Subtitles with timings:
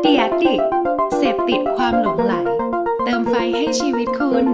[0.00, 0.62] เดียดิก
[1.16, 2.34] เสพติดความหลงไหล
[3.04, 4.46] เติมไฟให้ชีวิตคุณ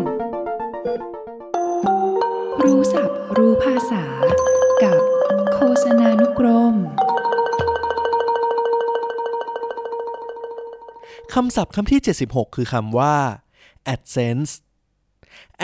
[2.64, 4.04] รู้ศัพท์รู้ภาษา
[4.82, 5.00] กับ
[5.54, 6.74] โฆษณานุกรม
[11.34, 13.16] คำศัพท์คำที่ 76 คือคำว่า
[13.94, 14.52] AdSense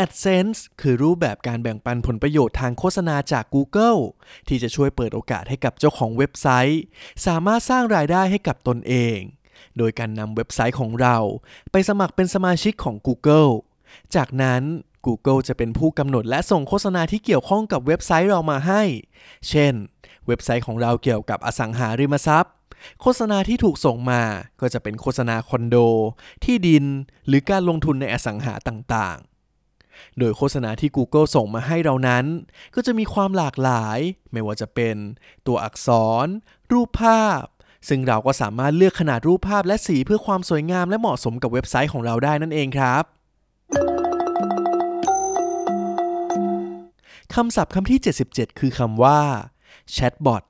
[0.04, 4.00] AdSense คือรูปแบบการแบ่งปันผลประโยชน์ทางโฆษณาจาก Google
[4.48, 6.82] ที่จะช่วยเปิดโอกาสให้กับเจ้าของเว็บไซต์
[7.26, 9.18] สามารถสร้างรายได้ให้กับตนเอง
[9.78, 11.16] โดยการนำเว็บไซต์ของเรา
[11.72, 13.52] ไปสมัครเป็นสมาชิกของ Google
[14.16, 14.62] จากนั้น
[15.06, 18.82] Google จะเป็นผู้กำหนดและส่งโฆษณาที่เกี่ยวข้องกับเว็บไซต์เรามาให้
[19.48, 19.74] เช่น
[20.26, 22.54] เว็บไซต์ของเราเกี่ยวกับอสังหาริมทรัพย์
[23.00, 24.22] โฆษณาที่ถูกส่งมา
[24.60, 25.76] ก็จะเป็นโฆษณาคอนโด
[26.44, 26.84] ที่ดิน
[27.26, 29.18] หรือการลงทุนในอสังหาต่าง
[30.18, 32.24] โดยโฆษณาที่ Google ส่งมาให้เรานั้น
[32.74, 33.98] ก็จะมีความหลากหลาย
[34.32, 34.96] ไม่ว่าจะเป็น
[35.46, 35.88] ตัวอักษ
[36.24, 36.26] ร
[36.72, 37.44] รูปภาพ
[37.88, 43.04] ซึ่งเราก็สามารถเลือกขนาดรูปภาพและสีเพื่อความสวยงามและเหมาะสมกับเว็บไซต์ของเราได้นั่นเองครับ
[47.34, 47.98] คำศัพท์คำที่
[48.30, 49.20] 77 คือคำว่า
[49.96, 50.42] Chatbot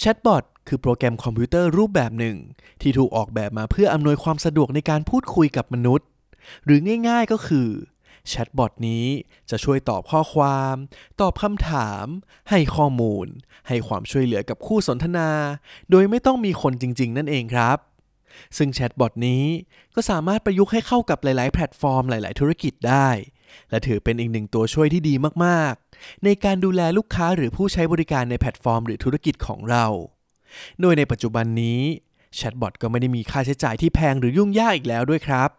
[0.00, 2.36] Chatbot คือโปรแกรมคอมพิวเตอร์รูปแบบหนึ่ง
[2.82, 6.06] ที่ถูกออกแบบมาเพื่ออำนวยความสะดวกในการพูดคุยกับมนุษย์
[6.64, 7.68] หรือง่ายๆก็คือ
[8.28, 9.06] แชทบอทนี้
[9.50, 10.74] จะช่วยตอบข้อความ
[11.20, 12.06] ตอบคำถาม
[12.50, 13.26] ให้ข้อมูล
[13.68, 15.30] ให้ความช่วยเหลือกับคู่สนทนา
[15.90, 17.78] โดยไม่ต้องมีคนจริง ๆ นั่นเองครับ
[18.56, 19.44] ซึ่งแชทบอทนี้
[19.94, 23.08] ก็สามารถประยุกต์ให้เข้ากับหลาย ๆ แพลตฟอร์มหลาย ๆ ธุรกิจได้
[23.70, 29.86] และถือเป็นอีกหนึ่งตัวช่วยที่ดีมาก ๆ ในการดูแลลูกค้าหรือผู้ใช้บริการในแพลตฟอร์ม หรือธุรกิจของเรา
[30.80, 31.80] โดยในปัจจุบันนี้
[32.36, 35.50] แชทบอทก็ไม่ได้มีค่าใช้จ่ายที่แพงหรือยุ่งยากอีกแล้วด้วยครับ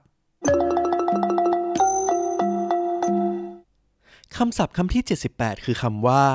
[4.45, 5.03] คำศัพท์คำที่
[5.33, 6.25] 78 คือคำว่า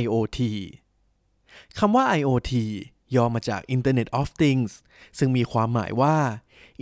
[0.00, 0.40] IoT
[1.78, 2.52] คำว่า IoT
[3.14, 4.70] ย่อมาจาก Internet of Things
[5.18, 6.16] ซึ่งมีความหมายว่า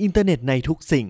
[0.03, 1.09] อินเทอร์เน็ตในทุกสิ่ง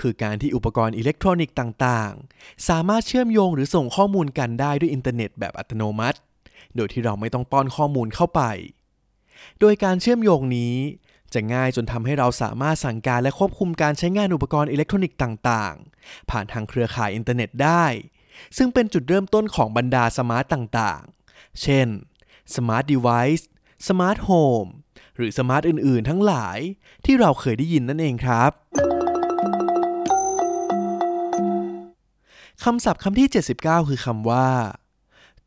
[0.00, 6.18] คือการที่อุปกรณ์อิเล็กทรอนิกส์ต่าง ๆ สามารถเชื่อมโยงหรือส่งข้อมูลกันได้ด้วยอินเทอร์เน็ตแบบอัตโนมัติ
[6.76, 8.42] โดยที่เราไม่ต้องป้อนข้อมูลเข้าไป
[9.60, 10.74] โดยการเชื่อมโยงนี้
[11.34, 17.84] จะง่ายจนทำให้เราสามารถสั่งการและควบคุมการใช้งานอุปกรณ์อิเล็กทรอนิกส์ต่าง ๆ ผ่านทางเครือข่ายอินเทอร์เน็ตได้
[18.56, 21.88] ซึ่งเป็นจุดเริ่มต้นของบรรดา smart ต่างๆ เช่น
[22.54, 23.44] Smart Device
[23.86, 24.70] Smart Home
[25.16, 26.58] หรือ smart อื่นๆ ทั้งหลาย
[27.04, 28.50] ที่เราเคยได้ยินนั่นเองครับ
[32.64, 33.28] คำศัพท์คำที่
[33.58, 34.48] 79 คือคำว่า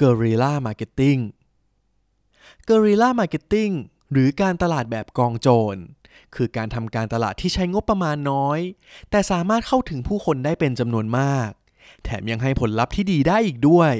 [0.01, 1.19] Guerrilla Marketing
[2.67, 3.73] Guerrilla Marketing
[4.11, 5.77] หรือการตลาดแบบกองโจร
[6.35, 8.59] คือการทำการตลาดที่ใช้งบประมาณน้อย
[9.09, 11.49] แต่สามารถเข้าถึงผู้คนได้เป็นจำนวนมาก
[12.03, 13.93] แถมยังให้ผลลัพธ์ที่ดีได้อีกด้วย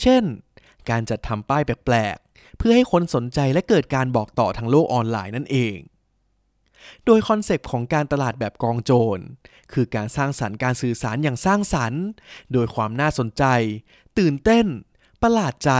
[0.00, 0.22] เช่น
[0.90, 5.76] การจัดทำป้ายแปลกๆ เพื่อให้คนสนใจและเกิดการบอกต่อทางโลกออนไลน์นั่นเอง
[7.04, 9.18] โดยคอนเซปต์ของการตลาดแบบกองโจร
[9.72, 12.02] คือการสร้างสรรค์การสื่อสารอย่างสร้างสรรค์
[12.52, 13.44] โดยความน่าสนใจ
[14.18, 14.66] ตื่นเต้น
[15.22, 15.72] ประหลาดใจ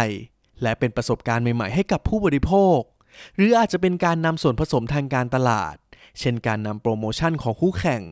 [0.63, 2.79] และเป็นประสบการณ์ใหม่ๆ ให้กับผู้บริโภค
[3.37, 5.75] หรืออาจจะเป็นการนำส่วนผสมทางการตลาด
[6.19, 8.03] เช่นการนำโปรโมชั่นของคู่แข่ง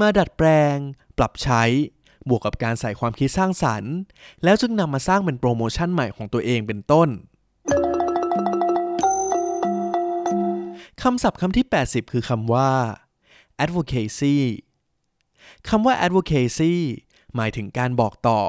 [0.00, 0.76] มาดัดแปลง
[1.18, 1.62] ปรับใช้
[2.28, 3.94] บวกกับการใส่ความคิดสร้างสรรค์
[4.44, 7.08] แล้วจึงนำมาสร้างเป็นโปรโมชั่นใหม่ของตัวเองเป็นต้น
[11.02, 12.70] คำศัพท์คำที่ 80 คือคำว่า
[13.64, 14.36] advocacy
[15.68, 16.74] คำว่า advocacy
[17.36, 18.40] หมายถึงการบอกต่อ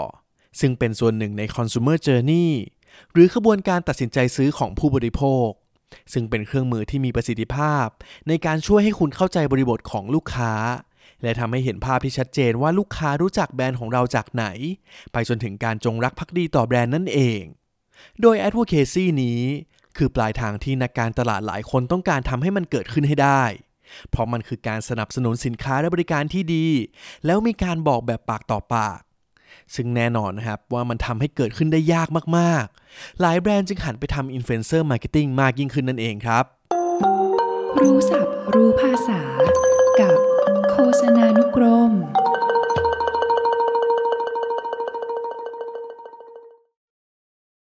[0.59, 2.49] ซึ่งเป็นส่วนหนึ่งใน consumer journey
[3.11, 5.49] หรือขบวนการตัดสินใจซื้อของผู้บริโภค
[6.13, 7.85] ซึ่งเป็นเครื่องมือที่มีประสิทธิภาพ
[8.27, 10.53] ในการช่วยให้คุณเข้าใจบริบทของลูกค้า
[11.23, 14.45] และทำให้เห็นภาพที่ชัดเจนว่าลูกค้ารู้จักแบรนด์ของเราจากไหน
[15.13, 17.41] ไปจนถึงการจงรักภักดีต่อแบรนด์นั่นเอง
[18.21, 19.41] โดย advocacy นี้
[19.97, 23.43] คือปลายทางที่นักการตลาดหลายคนต้องการทำให้มันเกิดขึ้นให้ได้
[24.09, 26.67] เพราะมันคือการสนับสนุนสินค้าและบริการที่ดี
[27.25, 28.99] แล้วมีการบอกแบบปากต่อปาก
[29.75, 36.45] ซึ่งแน่นอนนะครับว่ามันทำให้เกิดขึ้นได้ยากมากๆ หลายแบรนด์จึงหันไปทำ influencer marketing มากยิ่งขึ้นนั่นเองครับ
[37.79, 39.21] รู้ศัพท์ รู้ภาษา
[41.55, 41.91] กรม